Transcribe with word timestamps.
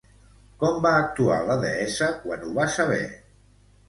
Com 0.61 0.77
va 0.85 0.93
actuar 1.01 1.37
la 1.49 1.57
deessa 1.63 2.07
quan 2.23 2.47
ho 2.47 2.49
va 2.57 2.65
saber? 2.77 2.99